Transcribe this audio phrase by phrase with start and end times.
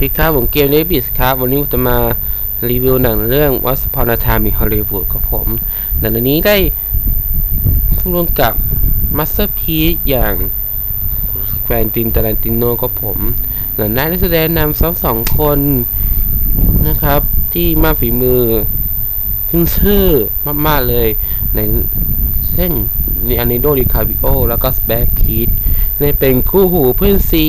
[0.00, 1.96] สวัสดีครับ ผมเกมเลบิสครับ วันนี้ผมจะมา
[2.68, 5.46] รีวิวหนังเรื่อง Once Upon a Time in Hollywood ครับผม
[5.98, 6.56] หนังเรื่องนี้ได้
[8.12, 8.52] ร่วมกับ
[9.16, 10.34] Masterpiece อย่าง
[11.62, 13.18] เควนติน ทารันติโนครับผม
[13.76, 15.58] หนังได้แสดงนำสองสองคน
[16.88, 17.20] นะครับ
[17.52, 18.42] ที่มาฝีมือ
[19.48, 20.06] ขึ้นชื่อ
[20.66, 21.08] มาก ๆ เลย
[21.54, 21.58] อย่าง
[22.52, 22.72] เช่นลีโอ
[23.26, 25.48] นาร์โดดิคาปริโอ แล้วก็แบรด พิตต์
[26.00, 27.46] ในเป็นคู่หูเพื่อนซี้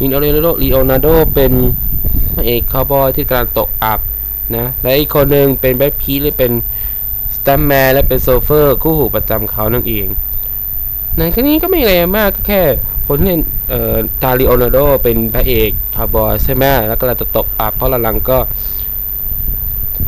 [0.00, 1.52] ลีโอนาร์โดลีโอนาร์โดเป็น
[2.34, 4.00] พระเอกคาวบอยที่กำลังตกอับ
[4.56, 6.52] นะและอีกคนหนึ่งเป็นแบ็คพีหรือเป็น
[7.36, 10.06] สแตมแมนและเป็นโชเฟอร์คู่หูประจำเขานั่นเอง
[11.16, 12.62] หนังแค่นี้ก็ไม่อะไรมากก็แค่
[13.06, 18.38] คนที่เล่นเอ่อตาลีโอนาร์โดเป็นพระเอกคาวบอยใช่ไหมแล้วก็เราจะตกอับเพราะหลังก็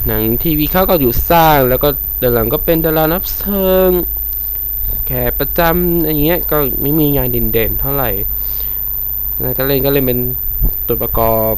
[0.07, 1.89] หนังทีวีเขาก็อยู่สร้างแล้วก็
[2.35, 3.91] หลังก็เป็นดารารับเชิญ
[5.07, 8.11] แขกประจำอย่างเงี้ยก็ไม่มีงานเด่นๆเท่าไหร่
[9.43, 10.21] นะก็เล่นก็เล่นเป็น
[10.87, 11.55] ตัวประกอบ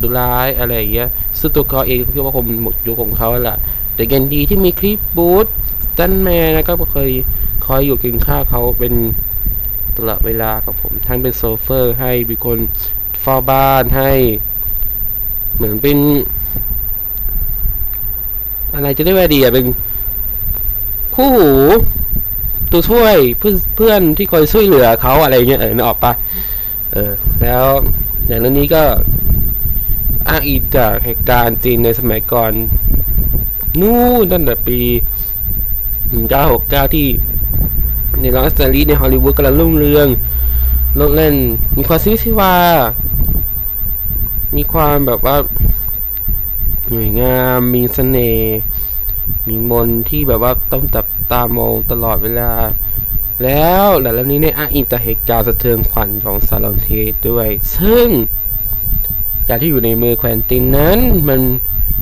[0.00, 3.56] ดูร้ายอะไรอย่างเงี้ยซึ่งตัวเขาเองคิดว่าคงหมดยุคของเขาแล้วล่ะ
[3.94, 5.46] แต่ยังดีที่มีคลิปบูธ
[5.98, 7.10] ตันแมนนะก็เคย
[7.66, 8.94] คอยอยู่กินข้าวเขาเป็น
[9.96, 12.58] ตลอดเวลาครับผมทั้งเป็นโซเฟอร์ให้เป็นคน
[13.22, 14.10] เฝ้าบ้านให้
[15.54, 15.98] เหมือนเป็น
[18.74, 19.66] อะไรจะได้ว่าดีอะเป็น
[21.14, 21.50] คู่หู
[22.70, 26.12] ตัวช่วยเพื่อนเพื่อนที่คอยช่วยเหลือเขาอะไรเงี้ยเออออกปะ
[26.94, 27.66] เออแล้ว
[28.26, 28.84] อย่างเรื่องนี้ก็
[30.28, 32.52] อ้างอิงจากเหตุการณ์จริงในสมัยก่อน
[33.80, 34.80] นู่นตั้งแต่ปี
[36.12, 37.06] 1969 ที่
[38.20, 40.08] ในลอสแอนเจลิสในฮอลลีวูดกำลังรุ่งเรือง
[41.00, 41.34] รถเล่น
[41.76, 42.54] มีความซีวิซีวา
[44.56, 45.36] มีความแบบว่า
[46.88, 48.54] สวยงาม มีเสน่ห์
[49.48, 52.50] มีมนที่แบบว่าต้องจับตามองตลอดเวลา
[53.42, 58.06] แล้วหลังเรื่องนี้เนี่ยอ้างอิงจากเหตุการณ์สะเทือนขวัญของซาลอนเทสด้วย ซึ่ง
[59.48, 61.40] การที่อยู่ในมือแควนตินนั้น มัน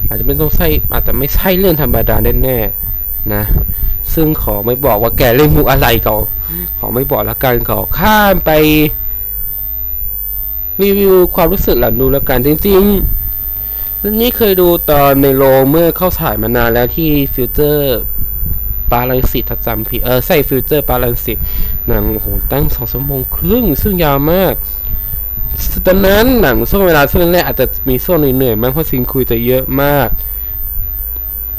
[0.08, 3.42] อาจจะไม่ต้องใช่อาจจะไม่ใช่เรื่องธรรมดาแน่ๆนะ
[4.14, 6.22] ซึ่งขอไม่บอกว่าแกเล่นมุกอะไรก่อน
[6.78, 8.50] ขอไม่บอกละกันขอข้ามไป
[10.82, 17.98] รีวิวความรู้สึกหลังดูล้วกันจริงๆเรื่องนี้เคยดูตอนในโรงเมื่อเข้าฉายมานานแล้วที่ฟิวเจอร์
[18.92, 21.38] ปาลังสิตถ้าจำผิดเออใส่ฟิวเจอร์ปาลังสิต
[21.88, 24.54] หนังโอ้โหตั้งสองชั่วโมงครึ่งซึ่งยาวมาก
[25.86, 30.08] ตอนนั้นหนังช่วงเวลาช่วงแรกอาจจะมีช่วงเหนื่อยๆมากเพราะซีนคุยจะเยอะมาก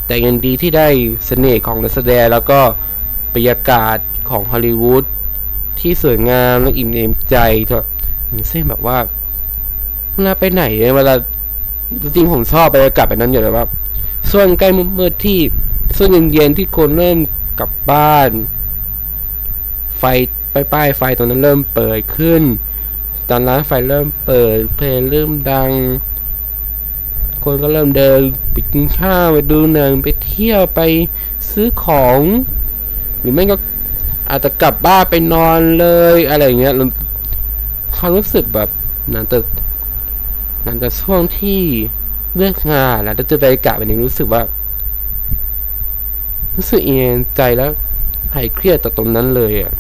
[0.08, 0.88] แต่ยังดีที่ได้
[1.26, 2.60] เสน่ห์ของนักแสดงแล้วก็
[3.34, 3.98] บรรยากาศ
[4.30, 5.04] ของฮอลลีวูด
[5.80, 7.86] ที่สวยงามและอิ่มเอมใจเถอะ
[8.34, 8.98] มีเส้นแบบว่า
[10.14, 10.64] เวลาไปไหน
[10.96, 11.14] เวลา
[12.16, 13.66] จริงผมชอบบรรยากาศแบบนั้นอยู่แล้วว่า
[14.32, 14.70] ส่วนใกล้
[15.00, 15.40] มืดที่
[15.96, 17.18] ส่วนเย็นๆที่คนเริ่ม
[17.60, 18.30] กลับบ้าน
[19.98, 20.04] ไฟ
[20.54, 22.42] ป้ายป้ายไฟตรงนั้นเริ่มเปิดขึ้น
[23.30, 25.72] ตอนร้านไฟเริ่มเปิด เพลงเริ่มดัง
[27.44, 28.20] คนก็เริ่มเดิน
[28.52, 30.82] ไปกินข้าวไปดูหนังไปเที่ยวไป
[31.52, 32.20] ซื้อของ
[33.20, 33.56] หรือไม่ก็
[34.30, 36.74] อาจจะกลับบ้านไปนอนเลยอะไรอย่างเงี้ย
[37.96, 38.70] ความรู้สึกแบบ
[39.14, 39.38] นั่นแต่
[40.66, 41.62] นั่นแต่ช่วงที่
[42.36, 44.42] เลิกงานแล้วจะเจอบรรยากาศแบบนี้รู้สึกว่า
[46.56, 47.72] รู้สึกเอียนใจแล้ว
[48.34, 49.74] หายเครียดจากตรงนั้นเลยอะ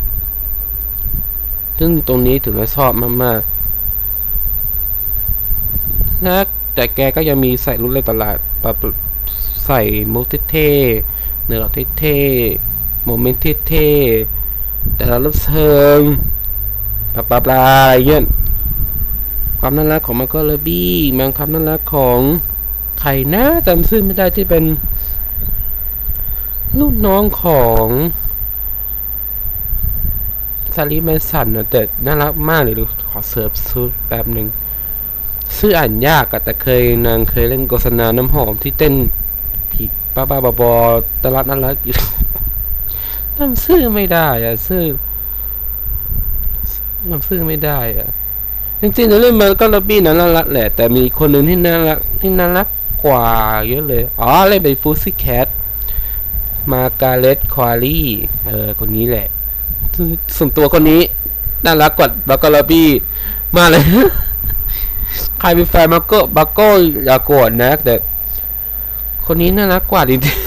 [1.78, 2.92] ซึ่งตรงนี้ถึงจะชอบ
[3.24, 3.54] มากๆ
[6.28, 6.38] นะ
[6.74, 8.76] แต่แกก็ยังมีใส่รุ่นเลยตลาดแบบ
[9.66, 9.82] ใส่
[10.14, 11.66] มุกเท่ๆเนื้อ
[12.00, 16.00] เท่ๆโมเมนต์เท่ๆแต่ละรูปเชิง
[17.14, 18.24] ปลาปลาปลาอะไรเงี้ย
[19.60, 22.20] ความน่ารักของมันก็เลบี้มันความน่ารักของ
[23.02, 24.64] ใครนะจำชื่อไม่ได้ที่เป็น
[26.80, 27.88] ลูกน้องของ
[30.76, 34.48] ซารีแมนสันนะแต่น่ารักมากเลยดูขอเสิร์ฟซูดแป๊บหนึ่ง
[35.58, 38.94] ชื่ออ่านยากอะแต่เคยนางเคยเล่นโฆษณาน้ำหอมที่เต้น
[39.72, 39.84] ผี
[40.16, 40.72] บ้าบ้าบอ
[41.24, 41.98] ตลาดน่ารักอยู่
[43.38, 44.84] จำชื่อไม่ได้อะชื่อ
[47.10, 48.10] จำชื่อไม่ได้อะ
[48.82, 52.68] จริงๆในเรื่องมันก็ระบี้น่ารักแหละแต่มีคนหนึ่งที่น่ารักที่น่ารัก
[53.06, 53.28] กว่า
[53.68, 55.48] เยอะเลย อ๋อเล่นเป็นฟูซี่แคท
[56.72, 58.00] มาการเลตควารี
[58.48, 59.28] เออคนนี้แหละ
[60.38, 61.02] ส่วนตัวคนนี้
[61.66, 62.90] น่ารักกว่าบักกลาบี้
[63.56, 63.84] มาเลย
[65.40, 66.70] ใครเป็นแฟนมาโก้บักโก้
[67.06, 67.96] อย่าโกรธนะแต่
[69.26, 70.38] คนนี้น่ารักกว่าจริง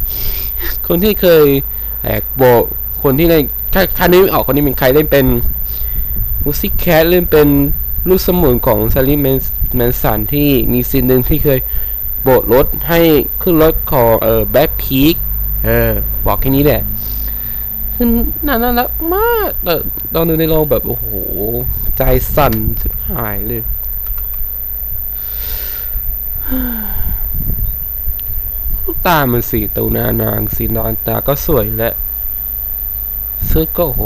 [0.00, 1.44] ๆคนที่เคย
[2.02, 2.62] แอกโบก
[3.02, 3.42] คนที่เล่น
[3.74, 5.26] ถ้าค่านี้ไม่ออกคนนี้เป็นใครเล่นเป็น
[6.42, 7.48] มูสิแคทเล่นเป็น
[8.08, 9.38] ลูกสมุนของซารีแมน
[9.76, 11.58] แมนสันที่มีซีนหนึ่งที่เคย
[12.22, 13.00] โบกรถให้
[13.42, 15.16] ขึ้นรถของเออแบ็คพีค
[15.64, 15.92] เออ
[16.26, 16.82] บอกแค่นี้แหละ
[17.94, 18.06] คือ
[18.46, 19.74] น่าน่ารักมากแต่
[20.14, 21.06] ตอนดูในโรงแบบโอ้โห
[21.96, 22.02] ใจ
[22.34, 23.62] สั่นชิบหายเลย
[29.06, 31.90] ตามันสีตัวนานางสีนอนตาก็สวยและ
[33.46, 34.00] เสื้อก็โห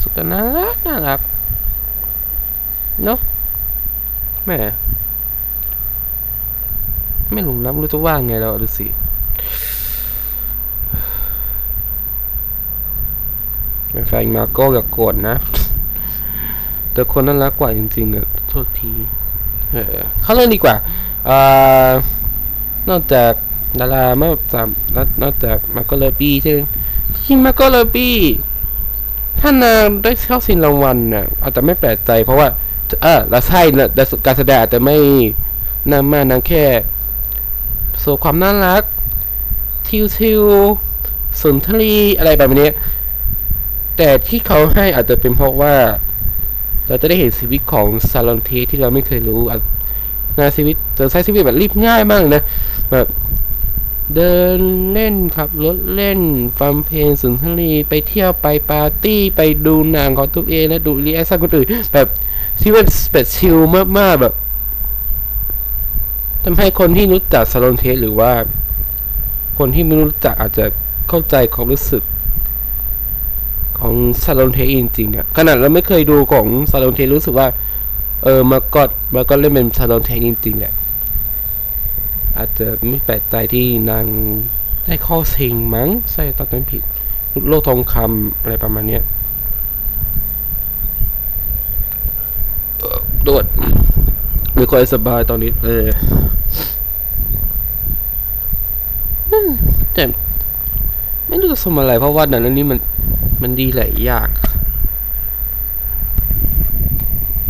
[0.00, 1.20] สุดก็น่ารักน่ารัก
[3.04, 3.18] เนาะ
[4.46, 4.58] แม่
[7.34, 8.86] ไม่รู้นะไม่รู้จะว่าไงแล้วดูสิ
[14.08, 15.36] แฟนมาโก้อย่ากโกรธนะ
[16.92, 18.92] แต่คนนั้นรักกว่าจริงๆอะโทษที
[19.72, 20.74] เออเข้าเรื่องดีกว่า
[21.26, 21.36] เอ่
[21.86, 21.90] อ
[22.88, 23.32] นอกจาก
[23.80, 26.54] ดาราเมื่อสามนอกนอกจากมาโกเลบี้ที่
[27.24, 28.18] ที่มาโกเลบี้
[29.40, 32.48] ถ้านางได้เข้าสินรางวัลน่ะอาจจะไม่แปลกใจ เพราะว่า
[33.02, 34.96] เออเราใช่นะแต่การแสดงอาจจะไม่
[35.90, 36.64] นางมากนางแค่
[38.00, 38.82] โชว์ความน่ารัก
[39.86, 40.42] ทิวทิว
[41.40, 42.68] สุนทรีอะไรแบบนี้
[43.96, 45.74] แต่ที่เขาให้อาจจะเป็นเพราะว่า
[46.88, 49.58] เราจะได้เห็นชีวิตของซาลอนเทที่เราไม่เคยรู้อะ
[50.38, 52.42] นชีวิตจะใช้ชีวิตแบบรีบง่ายมากนะ
[52.92, 53.06] แบบ
[54.14, 54.58] เดิน
[54.92, 56.20] เล่นขับรถเล่น
[56.60, 62.06] ฟังเพลงสุนทรีไปเที่ยวไปปาร์ตี้ไปดูหนังของตัวเองและดู reaction คนอื่นแบบ
[62.60, 63.56] ที่ว่าแบบ chill
[63.98, 64.34] มากๆแบบ
[66.44, 68.32] ทำให้คนที่รู้จักชารอนเทตหรือว่า
[69.58, 70.64] คนที่ไม่รู้จักอาจจะ
[71.08, 72.02] เข้าใจความรู้สึก
[73.78, 77.48] ของชารอนเทตจริงๆอะขนาดเราไม่เคยดูของชารอนเทตรู้สึกว่า
[78.24, 78.82] เออมาร์โก
[79.14, 80.72] มาร์โกเล่นเป็นชารอนเทตจริงๆแหละ
[82.38, 84.04] อาจจะไม่แปลกใจที่นาง
[84.84, 86.82] ได้ข้อสิงมั้งใช่ตอนนั้นผิด
[87.48, 89.02] โลกทองคำอะไรประมาณเนี้ย
[92.78, 93.44] เออโดด
[94.56, 96.20] ไม่ค่อยสบายตอนนี้เอออืม
[99.94, 100.02] แต่
[101.28, 102.78] ไม่รู้จะสมอะไรเพราะว่าหนังเรื่องนี้มัน
[103.42, 104.28] มันดีหลายอย่าง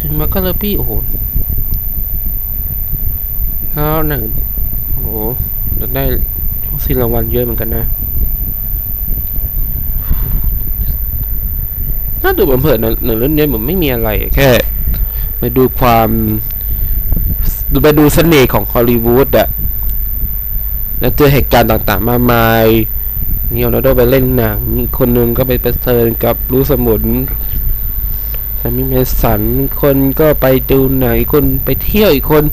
[0.01, 0.93] ถึงมาก็เลยพี่โอ้โห
[3.73, 4.23] แล้วหนัง
[4.91, 5.09] โอ้โห
[5.95, 6.05] ได้
[6.85, 7.85] สินรางวัลเยอะเหมือนกันนะ
[12.23, 14.49] น่าดูเหมือนเผินหนังหนังเรื่องนี้เหมือนไม่มีอะไร แค่
[15.39, 16.09] ไปดูความ
[17.83, 19.49] ไปดูเสน่ห์ของฮอลลีวูดอะ
[21.03, 22.67] แล้วเจอเหตุการณ์ต่างๆ มากมาย
[23.53, 24.59] นีโอนาร์โดไปเล่นหนัง
[24.99, 27.03] คนหนึ่งก็ไปเผชิญกับรู้สมุน
[28.61, 29.41] สามีเมสัน
[29.81, 32.45] คนก็ไปดูหนังอีกคนไปเที่ยวอีกคน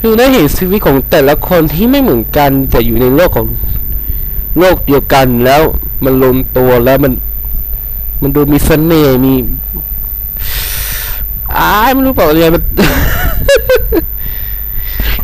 [0.00, 3.48] คือได้เห็นชีวิตของแต่ละคนที่ไม่เหมือนกันแต่อยู่ในโลกของ
[4.58, 5.62] โลกเดียวกันแล้ว
[6.04, 7.12] มันลงตัวแล้วมัน
[8.22, 9.34] มันดูมีเสน่ห์มี
[11.58, 12.62] อ้ายไม่รู้เปล่าอะไรมัน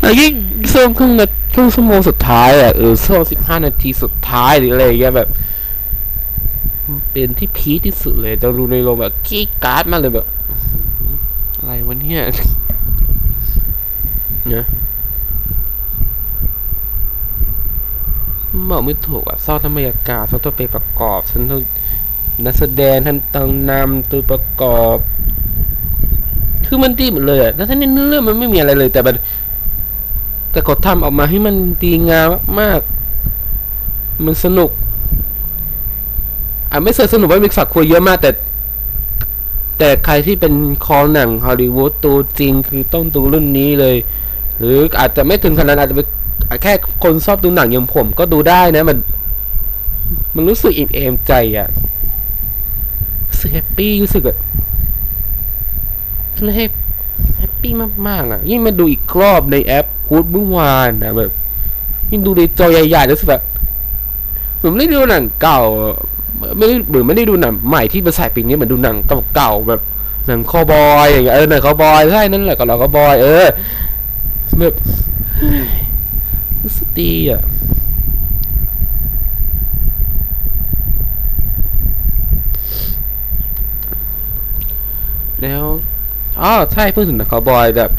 [0.00, 0.32] แล้วยิ่ง
[0.72, 5.28] ช่วงครึ่งนา ครึ่งชั่วโมงสุดท้ายอะเออช่วงสิบห้านาทีสุดท้ายหรืออะไรอย่างเงี้ยแบบ
[7.10, 10.26] เป็นที่พีที่สุดเลยเราดูในโรงแบบกี้การ์ดมากเลยแบบ
[11.58, 12.22] อะไรวะเนี่ย
[14.48, 14.64] เนี่ย
[18.70, 21.60] บอกไม่ถูกอะซ่อนทั้งบรรยากาศซ่อนตัวไปประกอบฉันต้อง
[22.44, 24.96] นักแสดงท่านต้องนำตัวประกอบ
[26.66, 29.14] คือมันดีหมดเลยอะแล้วท่านในเรื่องมันไม่มีอะไรเลย แต่มัน
[30.50, 32.28] แต่เขาทำออกมาให้มันดีงาม
[32.60, 34.70] มากๆมันสนุก
[36.70, 38.30] อะไม่ใช่สนุกไม่มีสักคุยเยอะมาก แต่
[39.78, 40.54] แต่ใครที่เป็น
[40.84, 43.96] คอหนังฮอลลีวูดตัวจริงคือต้องดูเรื่องนี้เลย
[44.58, 46.08] หรืออาจจะไม่ถึงขนาดอาจจะเป็น
[46.62, 48.98] แค่คนชอบดูหนังอย่างผมก็ดูได้นะมัน
[50.34, 51.68] มันรู้สึกอิ่มเอมใจอะ
[53.28, 54.38] รู้สึก happy รู้สึกแบบ
[56.44, 56.54] เลย
[57.38, 57.72] happy
[58.08, 61.30] มากๆอะยิ่งมาดูอีกรอบในแอป พูดเมื่อวานนะแบบ
[62.10, 63.42] ยิ่งดูในจอใหญ่ๆแล้วรู้สึกแบบ
[64.56, 65.60] เหมือนไม่ได้ดูหนังเก่า
[66.58, 68.96] ไม่ได้เหมือนไม่ได้ดูหนังใหม่ที่มาใส่ปีนี้เหมือนดูหนัง
[69.34, 69.80] เก่าๆแบบ
[70.26, 73.46] หนังคอบอยอย่างเงี้ยเออหนังคอบอยใช่นั่นแหละก็เราคอบอย เออ
[74.60, 74.74] แบบ
[76.62, 77.42] รู้สึกดีอะ
[85.42, 85.64] แล้ว
[86.40, 87.90] อ๋อใช่พูดถึงหนังคาวบอยแบบ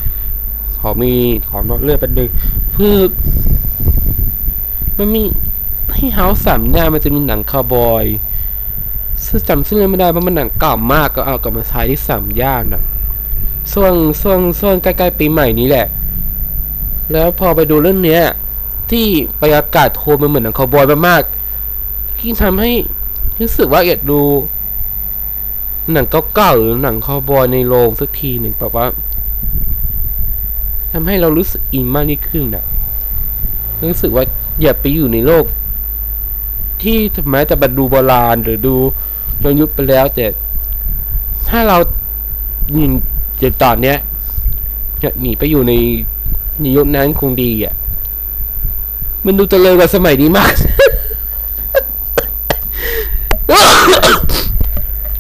[0.82, 1.14] ขอมี
[1.50, 2.30] ขอนอกเลือดเป็นหนึ่ง
[2.76, 2.98] คือ
[4.98, 5.22] มันมี
[5.98, 8.06] ที่เฮาส์สามย่านมันจะมีหนังคาวบอย
[9.26, 12.84] ซึ่งจำชื่อเรื่องไม่ได้เพราะมันหนังเก่ามากก็เอากลับมาใช้ที่สามย่านอะ
[13.74, 15.88] ช่วงช่วงช่วงใกล้ๆปีใหม่นี้แหละ
[17.12, 18.22] แล้วพอไปดูเรื่องเนี้ย
[18.92, 19.06] ที่
[19.42, 22.72] บรรยากาศโทนมันเหมือนหนังคาวบอยมากๆที่ทำให้
[23.40, 24.22] รู้สึกว่าอยากดู
[25.92, 28.86] หนังเก่าๆหรือหนังคาวบอยในโรงสักทีหนึ่งแบบว่า
[30.92, 32.66] ทำให้เรารู้สึกอินมากยิ่งขึ้นนะ
[33.92, 34.26] รู้สึกว่า
[34.62, 35.46] อย่าไปอยู่ในโลก
[36.82, 36.98] ที่
[37.32, 38.76] แม้จะบรรดูโบราณหรือดู
[39.44, 40.26] ย้อนยุคไปแล้วแต่
[41.50, 41.78] ถ้าเรา
[42.78, 42.92] ยิน
[43.40, 43.98] อย่างตอนเนี้ย
[45.22, 45.74] หนีไปอยู่ใน
[46.60, 47.74] ในยุคนั้นคงดีอะ
[49.26, 50.54] มันดูเจริญกว่าสมัยนี้มาก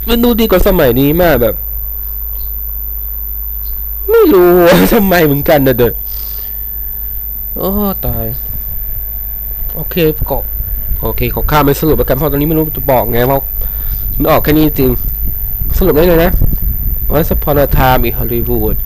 [0.07, 1.55] มันดูดีกว่าสมัยนี้มากแบบ
[4.21, 4.51] ไม่รู้
[4.93, 5.93] ทำไมเหมือนกันนะเด็ก
[7.57, 7.69] โอ้
[8.05, 8.25] ตาย
[9.75, 9.95] โอเค
[10.29, 10.37] ก็
[11.01, 13.41] โอเคขอข้ามไปสรุปแล้วกันเพราะตอนนี้ไม่รู้จะบอกไงเพราะ
[14.17, 14.91] มันออกแค่นี้จริง
[15.77, 16.31] สรุปได้เลยนะ
[17.15, 18.77] Once Upon a Time in Hollywood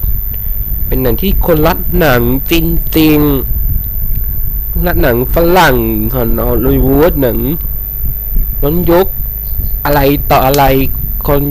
[0.88, 2.54] เป็นหนังที่คนรักหนังจ
[2.98, 5.78] ริงๆรักหนังฝรั่ง
[6.14, 6.24] ฮอ
[6.58, 7.38] ลลีวูดหนัง
[8.62, 9.08] ย้อนยุค
[9.86, 10.00] อะไร
[10.32, 10.64] ต่ออะไร
[11.28, 11.42] คน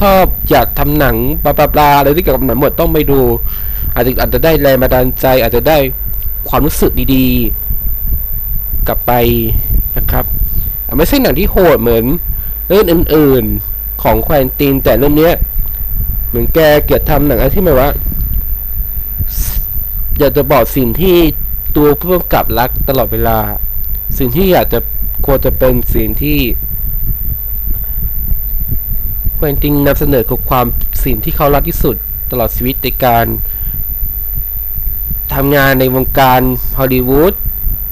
[0.00, 3.20] ชอบอยากทำหนังบลาบลาบลาอะไรที่เกี่ยวกับหนังหมดต้องไปดู
[3.94, 5.78] อาจจะอาจจะได้แรงบันดาลใจ อาจจะได้
[6.48, 9.12] ความรู้สึกดีๆ กลับไป
[9.96, 10.24] นะครับ
[10.96, 12.04] ไม่ใช่หนังที่โหดเหมือน
[12.68, 15.34] เรื่องอื่นๆของแควนตินแต่เรื่องเนี้ย
[16.28, 17.90] เหมือนแกเกียดทำหนังอะไรที่หมายว่า
[20.18, 21.16] อยากจะบอกสิ่งที่
[21.76, 23.38] ตัวผู้กำกับรักตลอดเวลา
[24.18, 24.78] สิ่งที่อยากจะ
[25.26, 26.38] ควรจะเป็นสิ่งที่
[29.38, 30.66] ควนตินนำเสนอคือความ
[31.04, 31.96] สิ่งที่เขารักที่สุด
[32.30, 33.26] ตลอดชีวิตในการ
[35.34, 36.40] ทำงานในวงการ
[36.78, 37.34] ฮอลลีวูด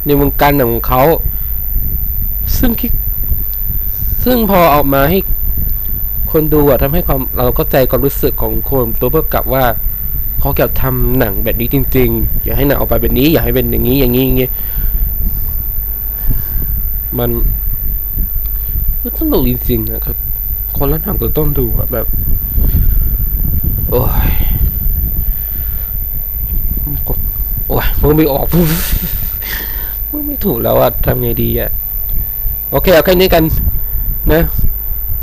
[0.07, 1.03] ในวงการหนังของเขา
[2.59, 2.93] ซึ่งคิด
[4.25, 5.19] ซึ่งพอออกมาให้
[6.33, 9.65] คนดูอะทำให้ความเราก็ใจความรู้สึกของคนตัวผู้กำกับว่า
[10.41, 14.49] เขาเกี่ยวทำหนังแบบนี้จริง ๆ อยากให้หนังออกไปแบบนี้ อยากให้เป็นอย่างนี้อย่างนี้อย่างนี้
[17.19, 17.31] มัน
[19.03, 20.17] มันต้องดูจริงๆนะครับ
[20.77, 22.07] คนละหนังก็ต้องดูอะแบบ
[23.91, 24.31] โอ้ย
[27.69, 31.71] โอ้ยมึงไม่ออกมึงไม่ถูกแล้วอะทำไงดีอะ
[32.71, 33.45] โอเคเอาแค่นี้กัน
[34.33, 34.43] นะ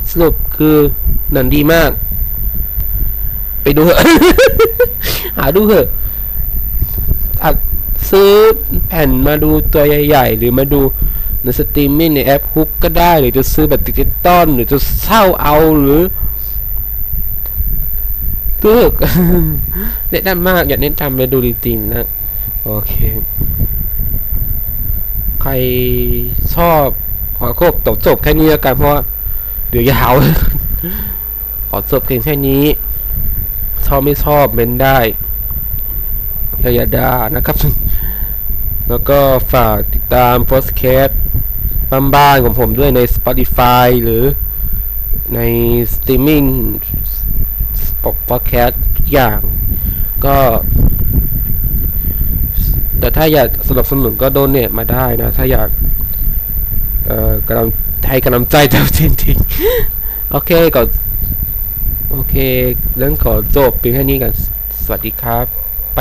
[0.10, 0.76] สรุปคือ
[1.34, 1.92] หนังดีมาก
[3.64, 4.00] ไปดูเถอะ
[5.38, 5.88] หาดูเถอะ
[7.44, 7.56] อัด
[8.12, 8.32] ซื้อ
[8.88, 10.82] แผ่นมาดูตัวใหญ่ ๆ หรือมาดู
[11.44, 16.02] ในสตรีมมิ่งในแอปฮุกก็ได้หรือจะซื้อแบบดิจิตอลหรือจะเช่าเอาหรือ
[18.60, 18.92] เลือก
[20.12, 22.08] แนะนำมากอยากแนะนำไปดูจริงๆนะ
[22.64, 22.94] โอเค
[25.42, 25.52] ใคร
[26.56, 26.86] ชอบ
[27.38, 28.92] ขอครบจบจบแค่นี้แล้วกันเพราะ
[29.70, 30.14] เดี๋ยวยาว
[31.70, 32.64] ขอจบเพียงแค่นี้
[33.86, 34.98] ชอบไม่ชอบเมนได้
[36.66, 37.56] ระยะดานะครับ
[38.90, 39.20] แล้วก็
[39.54, 41.10] ฝากติดตามโพสแคส
[42.16, 44.24] บ้านๆของผมด้วยใน Spotify หรือ
[45.36, 45.40] ใน
[45.94, 46.44] สตรีมมิ่ง
[48.30, 49.40] พอดแคสต์ทุกอย่าง
[50.26, 50.38] ก็
[53.00, 55.70] แต่ถ้าอยากสนับสนุนก็โดนเนตมาได้นะ ถ้าอยาก
[57.06, 57.68] เอ่อกำลัง
[58.10, 60.82] ให้กำลังใจเจ้าจริงๆ โอเคก็
[62.12, 62.36] โอเค
[62.98, 64.32] เรื่องขอจบเพียงแค่นี้กัน
[64.84, 65.46] สวัสดีครับ
[65.96, 66.00] ไป